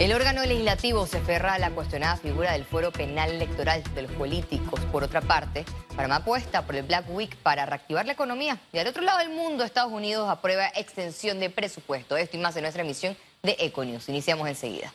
[0.00, 4.12] El órgano legislativo se aferra a la cuestionada figura del fuero penal electoral de los
[4.12, 4.80] políticos.
[4.90, 8.58] Por otra parte, Panamá apuesta por el Black Week para reactivar la economía.
[8.72, 12.16] Y al otro lado del mundo, Estados Unidos aprueba extensión de presupuesto.
[12.16, 14.08] Esto y más en nuestra emisión de Econews.
[14.08, 14.90] Iniciamos enseguida.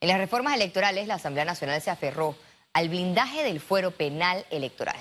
[0.00, 2.34] En las reformas electorales, la Asamblea Nacional se aferró
[2.72, 4.96] al blindaje del fuero penal electoral.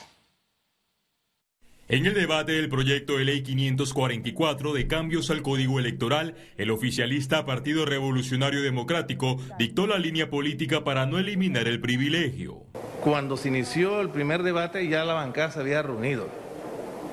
[1.93, 7.45] En el debate del proyecto de ley 544 de cambios al Código Electoral, el oficialista
[7.45, 12.63] Partido Revolucionario Democrático dictó la línea política para no eliminar el privilegio.
[13.01, 16.42] Cuando se inició el primer debate ya la bancada se había reunido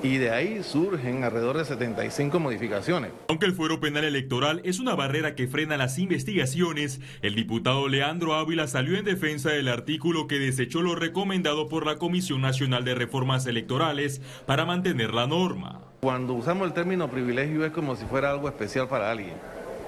[0.03, 3.11] y de ahí surgen alrededor de 75 modificaciones.
[3.27, 8.33] Aunque el fuero penal electoral es una barrera que frena las investigaciones, el diputado Leandro
[8.33, 12.95] Ávila salió en defensa del artículo que desechó lo recomendado por la Comisión Nacional de
[12.95, 15.81] Reformas Electorales para mantener la norma.
[16.01, 19.35] Cuando usamos el término privilegio es como si fuera algo especial para alguien,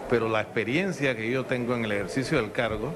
[0.09, 2.93] pero la experiencia que yo tengo en el ejercicio del cargo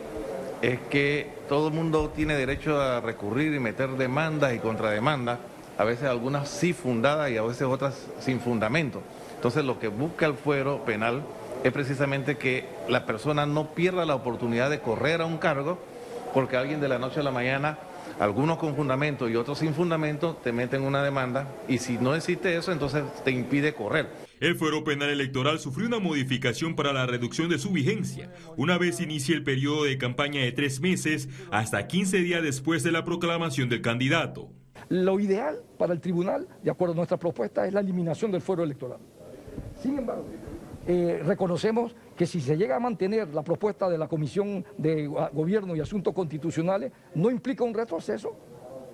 [0.62, 5.40] es que todo el mundo tiene derecho a recurrir y meter demandas y contrademandas
[5.78, 9.02] a veces algunas sí fundadas y a veces otras sin fundamento.
[9.36, 11.24] Entonces lo que busca el fuero penal
[11.64, 15.80] es precisamente que la persona no pierda la oportunidad de correr a un cargo
[16.34, 17.78] porque alguien de la noche a la mañana,
[18.20, 22.56] algunos con fundamento y otros sin fundamento, te meten una demanda y si no existe
[22.56, 24.08] eso, entonces te impide correr.
[24.40, 29.00] El fuero penal electoral sufrió una modificación para la reducción de su vigencia, una vez
[29.00, 33.68] inicie el periodo de campaña de tres meses hasta 15 días después de la proclamación
[33.70, 34.52] del candidato.
[34.90, 38.64] Lo ideal para el tribunal, de acuerdo a nuestra propuesta, es la eliminación del fuero
[38.64, 39.00] electoral.
[39.82, 40.26] Sin embargo,
[40.88, 45.76] eh, reconocemos que si se llega a mantener la propuesta de la Comisión de Gobierno
[45.76, 48.36] y Asuntos Constitucionales, no implica un retroceso,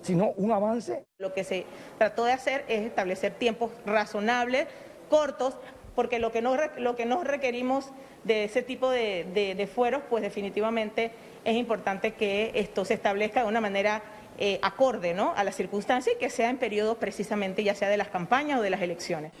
[0.02, 1.04] sino un avance.
[1.18, 1.64] Lo que se
[1.96, 4.66] trató de hacer es establecer tiempos razonables,
[5.08, 5.56] cortos,
[5.94, 7.92] porque lo que no, lo que requerimos
[8.24, 11.12] de ese tipo de, de fueros, pues definitivamente
[11.44, 14.02] es importante que esto se establezca de una manera
[14.38, 18.08] eh, acorde a las circunstancias y que sea en periodos precisamente ya sea de las
[18.08, 19.32] campañas o de las elecciones.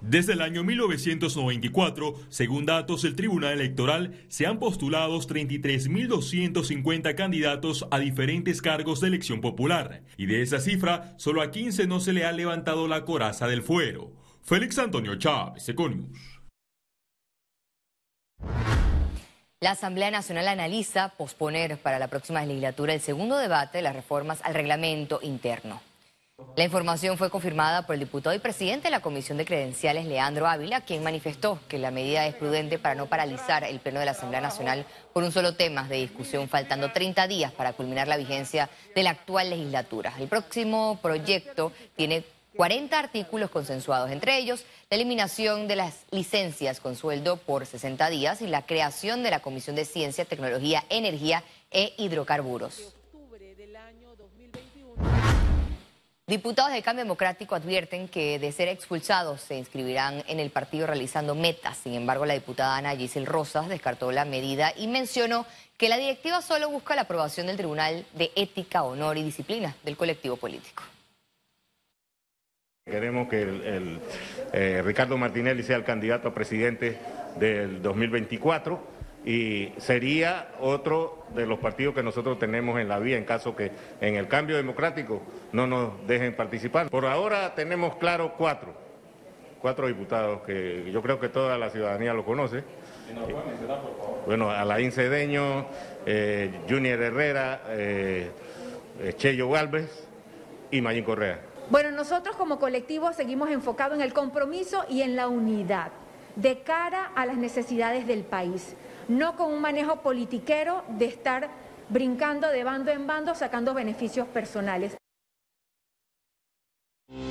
[0.00, 7.98] Desde el año 1994, según datos del Tribunal Electoral, se han postulado 33.250 candidatos a
[7.98, 12.24] diferentes cargos de elección popular, y de esa cifra, solo a 15 no se le
[12.24, 14.12] ha levantado la coraza del fuero.
[14.42, 16.40] Félix Antonio Chávez, Econius.
[19.62, 24.40] La Asamblea Nacional analiza posponer para la próxima legislatura el segundo debate de las reformas
[24.42, 25.82] al reglamento interno.
[26.56, 30.46] La información fue confirmada por el diputado y presidente de la Comisión de Credenciales, Leandro
[30.46, 34.12] Ávila, quien manifestó que la medida es prudente para no paralizar el pleno de la
[34.12, 38.70] Asamblea Nacional por un solo tema de discusión, faltando 30 días para culminar la vigencia
[38.94, 40.14] de la actual legislatura.
[40.18, 42.24] El próximo proyecto tiene
[42.60, 48.42] 40 artículos consensuados, entre ellos la eliminación de las licencias con sueldo por 60 días
[48.42, 52.94] y la creación de la Comisión de Ciencia, Tecnología, Energía e Hidrocarburos.
[56.26, 61.34] Diputados de Cambio Democrático advierten que de ser expulsados se inscribirán en el partido realizando
[61.34, 61.78] metas.
[61.78, 65.46] Sin embargo, la diputada Ana Gisel Rosas descartó la medida y mencionó
[65.78, 69.96] que la directiva solo busca la aprobación del Tribunal de Ética, Honor y Disciplina del
[69.96, 70.82] colectivo político.
[72.90, 74.00] Queremos que
[74.52, 76.98] eh, Ricardo Martinelli sea el candidato a presidente
[77.38, 78.80] del 2024
[79.24, 83.70] y sería otro de los partidos que nosotros tenemos en la vía en caso que
[84.00, 86.90] en el cambio democrático no nos dejen participar.
[86.90, 88.74] Por ahora tenemos claro cuatro,
[89.60, 92.64] cuatro diputados que yo creo que toda la ciudadanía lo conoce.
[94.26, 95.66] Bueno, Alain Cedeño,
[96.06, 98.30] eh, Junior Herrera, eh,
[99.16, 100.08] Cheyo Galvez
[100.70, 101.49] y Mayín Correa.
[101.70, 105.92] Bueno, nosotros como colectivo seguimos enfocados en el compromiso y en la unidad
[106.34, 108.74] de cara a las necesidades del país,
[109.08, 111.48] no con un manejo politiquero de estar
[111.88, 114.96] brincando de bando en bando sacando beneficios personales.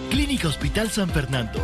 [0.10, 1.60] Clínica Hospital San Fernando.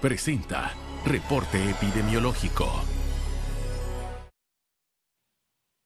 [0.00, 0.72] Presenta
[1.04, 2.91] Reporte Epidemiológico.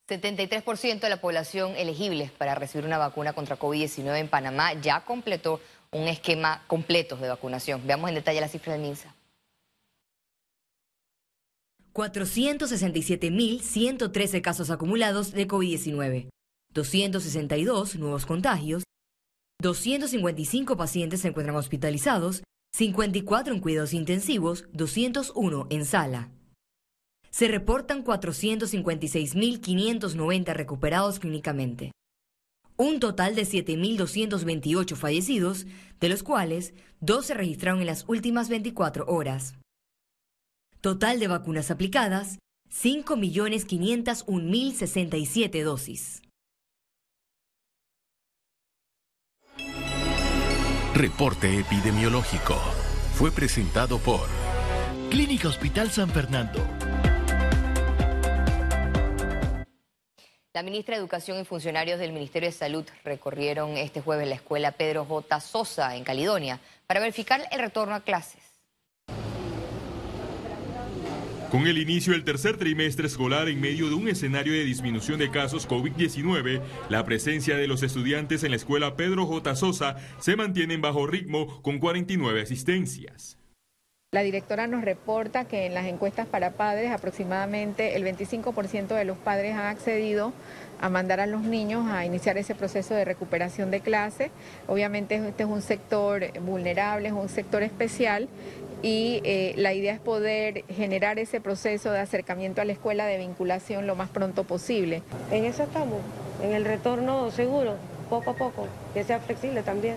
[0.09, 5.61] 73% de la población elegible para recibir una vacuna contra COVID-19 en Panamá ya completó
[5.91, 7.85] un esquema completo de vacunación.
[7.87, 9.15] Veamos en detalle la cifra del MINSA.
[11.93, 16.29] 467.113 casos acumulados de COVID-19,
[16.73, 18.85] 262 nuevos contagios,
[19.63, 22.43] 255 pacientes se encuentran hospitalizados,
[22.75, 26.36] 54 en cuidados intensivos, 201 en sala
[27.37, 31.93] se reportan 456.590 recuperados clínicamente.
[32.79, 35.67] Un total de 7.228 fallecidos,
[36.01, 39.55] de los cuales dos se registraron en las últimas 24 horas.
[40.81, 42.39] Total de vacunas aplicadas,
[42.71, 46.23] 5.501.067 dosis.
[50.95, 52.55] Reporte epidemiológico.
[53.13, 54.27] Fue presentado por
[55.11, 56.86] Clínica Hospital San Fernando.
[60.57, 64.73] La ministra de Educación y funcionarios del Ministerio de Salud recorrieron este jueves la escuela
[64.73, 65.39] Pedro J.
[65.39, 68.41] Sosa en Caledonia para verificar el retorno a clases.
[71.51, 75.31] Con el inicio del tercer trimestre escolar en medio de un escenario de disminución de
[75.31, 79.57] casos COVID-19, la presencia de los estudiantes en la escuela Pedro J.
[79.57, 83.37] Sosa se mantiene bajo ritmo con 49 asistencias.
[84.17, 89.19] La directora nos reporta que en las encuestas para padres aproximadamente el 25% de los
[89.19, 90.33] padres han accedido
[90.81, 94.31] a mandar a los niños a iniciar ese proceso de recuperación de clase.
[94.69, 98.27] Obviamente este es un sector vulnerable, es un sector especial
[98.81, 103.19] y eh, la idea es poder generar ese proceso de acercamiento a la escuela de
[103.19, 105.03] vinculación lo más pronto posible.
[105.31, 106.01] En eso estamos,
[106.43, 107.75] en el retorno seguro,
[108.09, 109.97] poco a poco, que sea flexible también.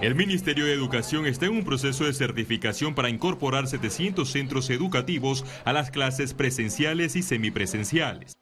[0.00, 5.44] El Ministerio de Educación está en un proceso de certificación para incorporar 700 centros educativos
[5.64, 8.36] a las clases presenciales y semipresenciales.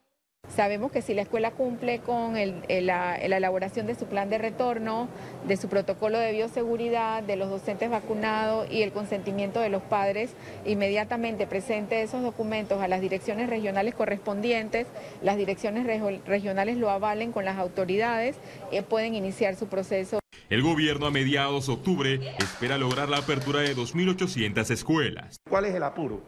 [0.55, 5.09] Sabemos que si la escuela cumple con la, elaboración de su plan de retorno,
[5.47, 10.33] de su protocolo de bioseguridad, de los docentes vacunados y el consentimiento de los padres,
[10.65, 14.87] inmediatamente presente esos documentos a las direcciones regionales correspondientes,
[15.23, 15.87] las direcciones
[16.27, 18.37] regionales lo avalen con las autoridades
[18.73, 20.20] y eh, pueden iniciar su proceso.
[20.51, 25.37] El gobierno a mediados de octubre espera lograr la apertura de 2.800 escuelas.
[25.49, 26.25] ¿Cuál es el apuro?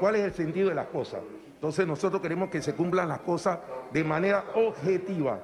[0.00, 1.20] ¿Cuál es el sentido de las cosas?
[1.56, 3.58] Entonces nosotros queremos que se cumplan las cosas
[3.92, 5.42] de manera objetiva,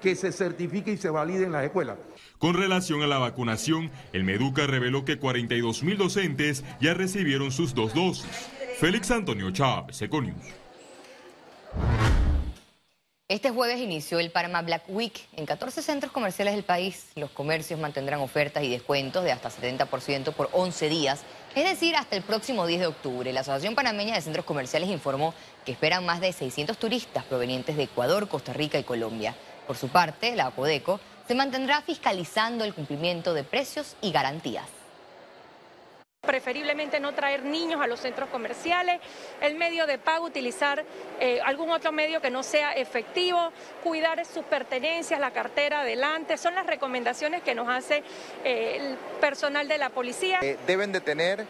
[0.00, 1.98] que se certifique y se valide en las escuelas.
[2.38, 7.74] Con relación a la vacunación, el Meduca reveló que 42 mil docentes ya recibieron sus
[7.74, 8.48] dos dosis.
[8.78, 10.36] Félix Antonio Chávez, Econius.
[13.28, 15.26] Este jueves inició el Panama Black Week.
[15.32, 20.32] En 14 centros comerciales del país, los comercios mantendrán ofertas y descuentos de hasta 70%
[20.32, 21.22] por 11 días,
[21.56, 23.32] es decir, hasta el próximo 10 de octubre.
[23.32, 25.34] La Asociación Panameña de Centros Comerciales informó
[25.64, 29.34] que esperan más de 600 turistas provenientes de Ecuador, Costa Rica y Colombia.
[29.66, 34.75] Por su parte, la APODECO se mantendrá fiscalizando el cumplimiento de precios y garantías
[36.26, 39.00] preferiblemente no traer niños a los centros comerciales,
[39.40, 40.84] el medio de pago, utilizar
[41.20, 43.52] eh, algún otro medio que no sea efectivo,
[43.82, 48.02] cuidar sus pertenencias, la cartera adelante, son las recomendaciones que nos hace
[48.44, 50.40] eh, el personal de la policía.
[50.42, 51.46] Eh, deben de tener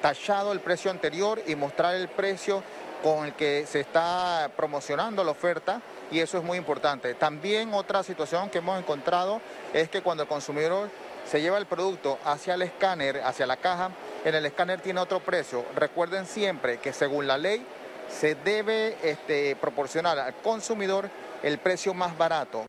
[0.00, 2.62] tachado el precio anterior y mostrar el precio
[3.02, 7.14] con el que se está promocionando la oferta y eso es muy importante.
[7.14, 9.40] También otra situación que hemos encontrado
[9.72, 10.88] es que cuando el consumidor
[11.26, 13.90] se lleva el producto hacia el escáner, hacia la caja,
[14.24, 15.64] en el escáner tiene otro precio.
[15.74, 17.64] Recuerden siempre que según la ley
[18.08, 21.10] se debe este, proporcionar al consumidor
[21.42, 22.66] el precio más barato.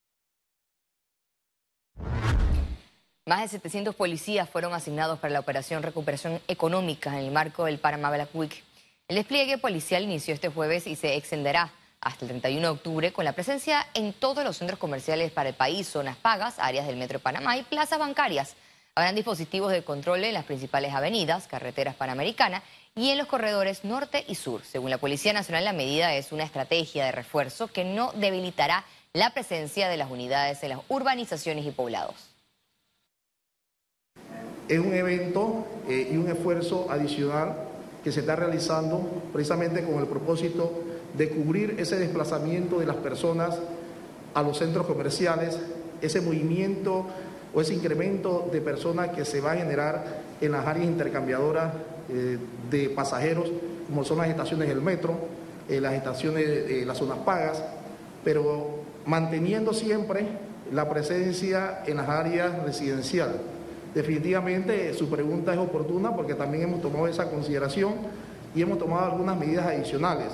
[3.26, 7.80] Más de 700 policías fueron asignados para la operación Recuperación Económica en el marco del
[7.80, 8.64] Panama Black Week.
[9.08, 11.72] El despliegue policial inició este jueves y se extenderá
[12.04, 15.56] hasta el 31 de octubre con la presencia en todos los centros comerciales para el
[15.56, 18.56] país, zonas pagas, áreas del Metro Panamá y plazas bancarias.
[18.96, 22.62] Habrán dispositivos de control en las principales avenidas, carreteras panamericanas
[22.96, 24.64] y en los corredores norte y sur.
[24.64, 29.32] Según la Policía Nacional, la medida es una estrategia de refuerzo que no debilitará la
[29.32, 32.16] presencia de las unidades en las urbanizaciones y poblados.
[34.68, 37.56] Es un evento eh, y un esfuerzo adicional
[38.04, 39.00] que se está realizando
[39.32, 40.84] precisamente con el propósito
[41.18, 43.60] de cubrir ese desplazamiento de las personas
[44.34, 45.60] a los centros comerciales,
[46.02, 47.06] ese movimiento
[47.54, 50.04] o ese incremento de personas que se va a generar
[50.42, 51.74] en las áreas intercambiadoras
[52.10, 52.38] eh,
[52.70, 53.52] de pasajeros,
[53.88, 55.16] como son las estaciones del metro,
[55.70, 57.64] eh, las estaciones, de las zonas pagas,
[58.24, 60.26] pero manteniendo siempre
[60.72, 63.38] la presencia en las áreas residenciales.
[63.94, 67.94] Definitivamente su pregunta es oportuna porque también hemos tomado esa consideración
[68.56, 70.30] y hemos tomado algunas medidas adicionales.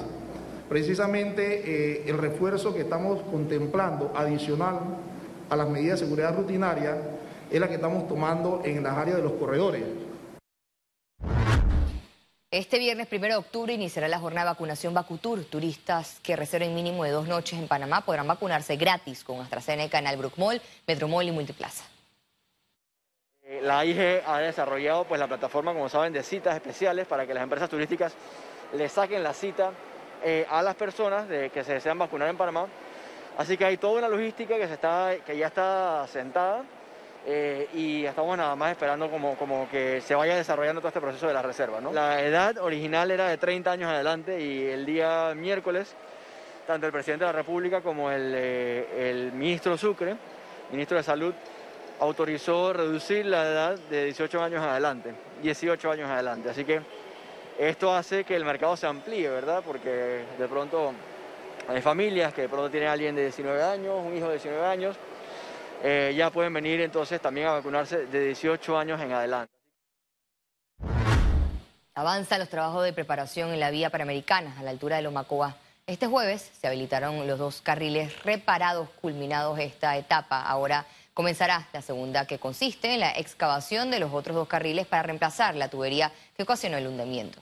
[0.69, 4.79] Precisamente eh, el refuerzo que estamos contemplando adicional
[5.49, 6.95] a las medidas de seguridad rutinaria
[7.49, 9.83] es la que estamos tomando en las áreas de los corredores.
[12.51, 15.43] Este viernes 1 de octubre iniciará la jornada de vacunación Vacutur.
[15.43, 20.05] Turistas que reserven mínimo de dos noches en Panamá podrán vacunarse gratis con AstraZeneca en
[20.05, 21.85] Albrook Mall, Metromall y Multiplaza.
[23.43, 27.33] Eh, la AIG ha desarrollado pues, la plataforma, como saben, de citas especiales para que
[27.33, 28.13] las empresas turísticas
[28.73, 29.71] le saquen la cita
[30.23, 32.67] eh, a las personas de, que se desean vacunar en Panamá.
[33.37, 36.63] Así que hay toda una logística que, se está, que ya está sentada
[37.25, 41.27] eh, y estamos nada más esperando como, como que se vaya desarrollando todo este proceso
[41.27, 41.79] de la reserva.
[41.79, 41.93] ¿no?
[41.93, 45.95] La edad original era de 30 años adelante y el día miércoles,
[46.67, 50.15] tanto el presidente de la República como el, eh, el ministro Sucre,
[50.71, 51.33] ministro de Salud,
[51.99, 56.49] autorizó reducir la edad de 18 años adelante, 18 años adelante.
[56.49, 56.81] Así que
[57.59, 59.61] esto hace que el mercado se amplíe, ¿verdad?
[59.65, 60.93] Porque de pronto
[61.67, 64.65] hay familias que de pronto tienen a alguien de 19 años, un hijo de 19
[64.65, 64.95] años,
[65.83, 69.53] eh, ya pueden venir entonces también a vacunarse de 18 años en adelante.
[71.95, 75.57] Avanzan los trabajos de preparación en la vía panamericana a la altura de Lomacoa.
[75.85, 80.41] Este jueves se habilitaron los dos carriles reparados culminados esta etapa.
[80.43, 85.03] Ahora comenzará la segunda que consiste en la excavación de los otros dos carriles para
[85.03, 87.41] reemplazar la tubería que ocasionó el hundimiento.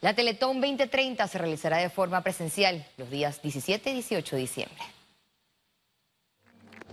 [0.00, 4.82] La Teletón 2030 se realizará de forma presencial los días 17 y 18 de diciembre.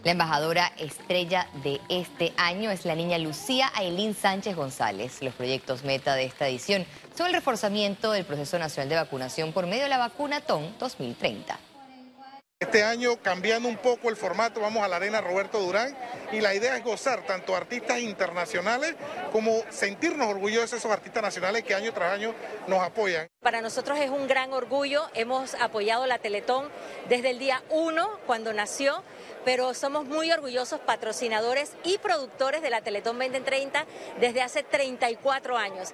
[0.04, 5.22] La embajadora estrella de este año es la niña Lucía Ailín Sánchez González.
[5.22, 6.86] Los proyectos meta de esta edición
[7.16, 11.60] son el reforzamiento del proceso nacional de vacunación por medio de la vacuna TON 2030.
[12.62, 15.94] Este año cambiando un poco el formato, vamos a la arena Roberto Durán
[16.32, 18.96] y la idea es gozar tanto artistas internacionales
[19.34, 22.34] como sentirnos orgullosos de esos artistas nacionales que año tras año
[22.68, 23.28] nos apoyan.
[23.42, 26.70] Para nosotros es un gran orgullo, hemos apoyado la Teletón
[27.10, 29.04] desde el día 1 cuando nació,
[29.44, 33.86] pero somos muy orgullosos patrocinadores y productores de la Teletón 2030
[34.22, 35.94] desde hace 34 años.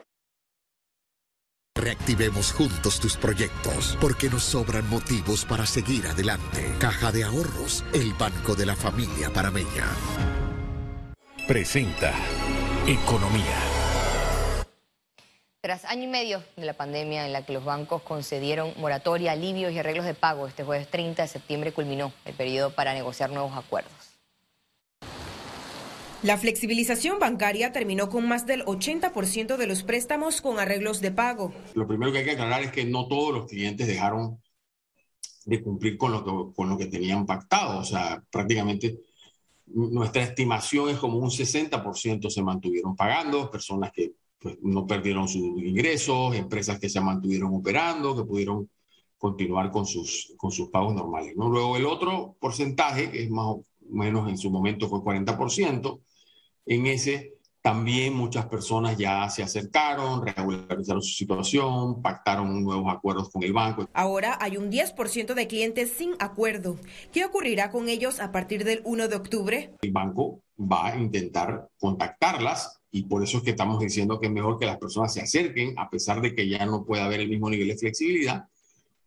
[1.81, 6.75] Reactivemos juntos tus proyectos, porque nos sobran motivos para seguir adelante.
[6.77, 9.88] Caja de Ahorros, el banco de la familia parameña.
[11.47, 12.13] Presenta
[12.85, 13.57] Economía.
[15.61, 19.71] Tras año y medio de la pandemia en la que los bancos concedieron moratoria, alivios
[19.71, 23.57] y arreglos de pago, este jueves 30 de septiembre culminó el periodo para negociar nuevos
[23.57, 24.00] acuerdos.
[26.24, 31.51] La flexibilización bancaria terminó con más del 80% de los préstamos con arreglos de pago.
[31.74, 34.40] Lo primero que hay que aclarar es que no todos los clientes dejaron
[35.46, 37.80] de cumplir con lo que, con lo que tenían pactado.
[37.80, 39.00] O sea, prácticamente
[39.66, 45.42] nuestra estimación es como un 60% se mantuvieron pagando, personas que pues, no perdieron sus
[45.42, 48.70] ingresos, empresas que se mantuvieron operando, que pudieron
[49.18, 51.36] continuar con sus, con sus pagos normales.
[51.36, 51.50] ¿no?
[51.50, 56.00] Luego el otro porcentaje, que es más o menos en su momento fue 40%,
[56.65, 63.44] en ese también muchas personas ya se acercaron, regularizaron su situación, pactaron nuevos acuerdos con
[63.44, 63.88] el banco.
[63.94, 66.77] Ahora hay un 10% de clientes sin acuerdo.
[67.12, 69.74] ¿Qué ocurrirá con ellos a partir del 1 de octubre?
[69.82, 74.34] El banco va a intentar contactarlas y por eso es que estamos diciendo que es
[74.34, 77.30] mejor que las personas se acerquen, a pesar de que ya no pueda haber el
[77.30, 78.48] mismo nivel de flexibilidad,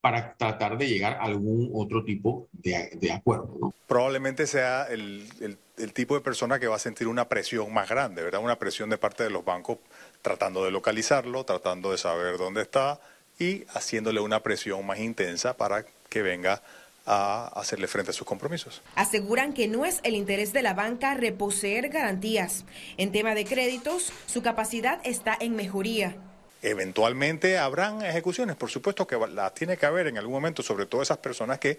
[0.04, 3.56] para tratar de llegar a algún otro tipo de, de acuerdo.
[3.58, 3.74] ¿no?
[3.86, 7.88] Probablemente sea el, el, el, tipo de persona que va a sentir una presión más
[7.88, 8.42] grande, ¿verdad?
[8.42, 9.78] Una presión de parte de los bancos
[10.20, 13.00] tratando de localizarlo, tratando de saber dónde está
[13.38, 16.60] y haciéndole una presión más intensa para que venga
[17.06, 18.82] a hacerle frente a sus compromisos.
[18.96, 22.66] Aseguran que no es el interés de la banca reposeer garantías.
[22.98, 26.18] En tema de créditos, su capacidad está en mejoría.
[26.66, 31.02] Eventualmente habrán ejecuciones, por supuesto que las tiene que haber en algún momento, sobre todo
[31.02, 31.76] esas personas que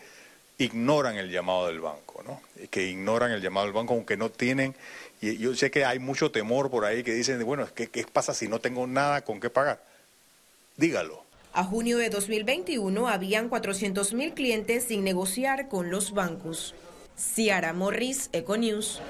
[0.60, 2.40] ignoran el llamado del banco, ¿no?
[2.70, 4.76] Que ignoran el llamado del banco aunque no tienen,
[5.22, 8.36] y yo sé que hay mucho temor por ahí que dicen, bueno, ¿qué, qué pasa
[8.36, 9.84] si no tengo nada con qué pagar?
[10.78, 11.24] Dígalo.
[11.54, 16.76] A junio de 2021 habían 400.000 clientes sin negociar con los bancos.
[17.18, 19.02] Ciara Morris, Econews.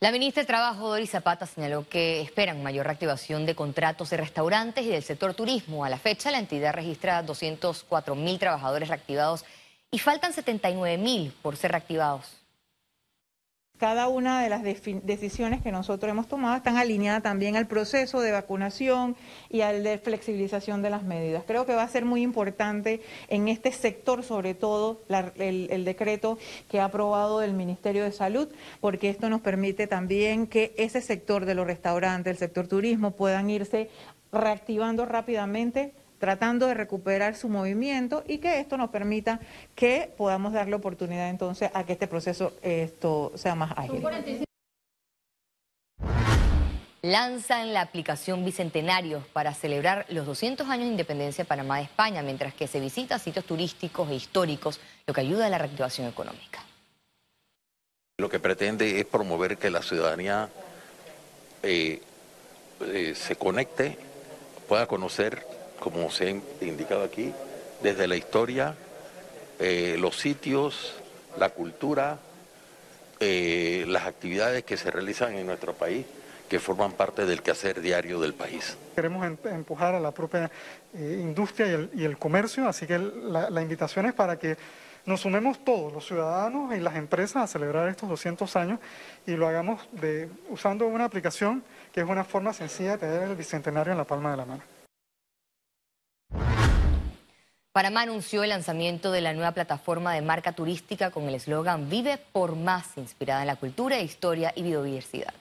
[0.00, 4.84] La ministra de Trabajo, Doris Zapata, señaló que esperan mayor reactivación de contratos de restaurantes
[4.84, 5.84] y del sector turismo.
[5.84, 9.44] A la fecha, la entidad registra 204 mil trabajadores reactivados
[9.90, 12.38] y faltan 79 mil por ser reactivados.
[13.78, 18.32] Cada una de las decisiones que nosotros hemos tomado están alineadas también al proceso de
[18.32, 19.14] vacunación
[19.50, 21.44] y al de flexibilización de las medidas.
[21.46, 25.84] Creo que va a ser muy importante en este sector, sobre todo la, el, el,
[25.84, 28.48] decreto que ha aprobado el Ministerio de Salud,
[28.80, 33.48] porque esto nos permite también que ese sector de los restaurantes, el sector turismo, puedan
[33.48, 33.90] irse
[34.32, 39.40] reactivando rápidamente tratando de recuperar su movimiento y que esto nos permita
[39.74, 44.02] que podamos darle oportunidad entonces a que este proceso esto sea más ágil.
[47.00, 52.22] Lanzan la aplicación Bicentenarios para celebrar los 200 años de independencia de Panamá de España,
[52.22, 56.60] mientras que se visita sitios turísticos e históricos, lo que ayuda a la reactivación económica.
[58.18, 60.48] Lo que pretende es promover que la ciudadanía
[61.62, 62.02] eh,
[62.80, 63.96] eh, se conecte,
[64.66, 65.46] pueda conocer
[65.80, 67.32] como se ha indicado aquí,
[67.82, 68.74] desde la historia
[69.58, 70.94] eh, los sitios,
[71.36, 72.18] la cultura,
[73.18, 76.06] eh, las actividades que se realizan en nuestro país
[76.48, 78.78] que forman parte del quehacer diario del país.
[78.94, 80.50] Queremos empujar a la propia
[80.94, 84.56] eh, industria y el, comercio, así que la, invitación es para que
[85.04, 88.78] nos sumemos todos, los ciudadanos y las empresas, a celebrar estos 200 años
[89.26, 89.88] y lo hagamos
[90.48, 94.30] usando una aplicación que es una forma sencilla de tener el bicentenario en la palma
[94.30, 94.77] de la mano.
[97.78, 102.18] Panamá anunció el lanzamiento de la nueva plataforma de marca turística con el eslogan Vive
[102.32, 105.32] por más, inspirada en la cultura, historia y biodiversidad.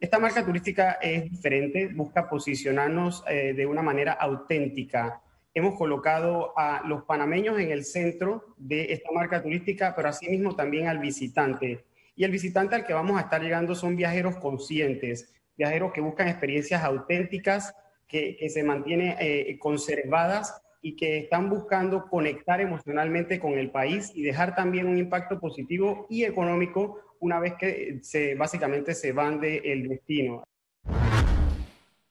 [0.00, 5.22] Esta marca turística es diferente, busca posicionarnos eh, de una manera auténtica.
[5.54, 10.88] Hemos colocado a los panameños en el centro de esta marca turística, pero asimismo también
[10.88, 11.84] al visitante.
[12.16, 16.26] Y el visitante al que vamos a estar llegando son viajeros conscientes, viajeros que buscan
[16.26, 17.76] experiencias auténticas,
[18.08, 24.22] que, se mantienen eh, conservadas y que están buscando conectar emocionalmente con el país y
[24.22, 29.88] dejar también un impacto positivo y económico una vez que se, básicamente se van del
[29.88, 30.44] destino.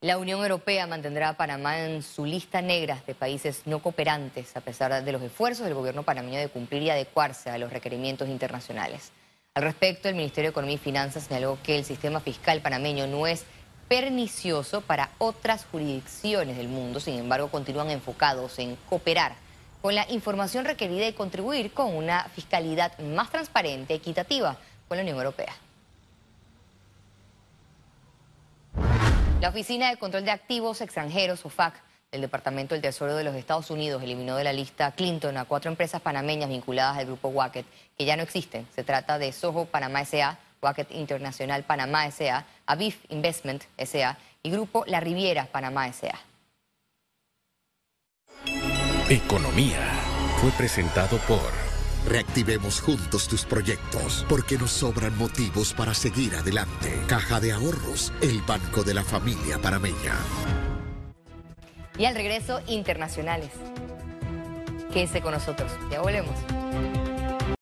[0.02, 4.62] La Unión Europea mantendrá a Panamá en su lista negra de países no cooperantes, a
[4.62, 9.12] pesar de los esfuerzos del gobierno panameño de cumplir y adecuarse a los requerimientos internacionales.
[9.56, 13.26] Al respecto, el Ministerio de Economía y Finanzas señaló que el sistema fiscal panameño no
[13.26, 13.44] es
[13.88, 19.36] pernicioso para otras jurisdicciones del mundo, sin embargo, continúan enfocados en cooperar
[19.82, 25.04] con la información requerida y contribuir con una fiscalidad más transparente y equitativa con la
[25.04, 25.54] Unión Europea.
[29.40, 31.76] La Oficina de Control de Activos Extranjeros, OFAC,
[32.12, 35.70] del Departamento del Tesoro de los Estados Unidos eliminó de la lista Clinton a cuatro
[35.70, 37.66] empresas panameñas vinculadas al grupo Wacket,
[37.98, 38.66] que ya no existen.
[38.74, 44.18] Se trata de Soho Panamá S.A., Wacket Internacional Panamá S.A., Avif Investment S.A.
[44.44, 46.20] y Grupo La Riviera Panamá S.A.
[49.10, 49.80] Economía
[50.42, 51.68] fue presentado por...
[52.08, 57.02] Reactivemos juntos tus proyectos, porque nos sobran motivos para seguir adelante.
[57.08, 60.16] Caja de Ahorros, el banco de la familia parameña.
[61.98, 63.52] Y al regreso, internacionales.
[64.94, 65.72] Quédese con nosotros.
[65.92, 66.36] Ya volvemos.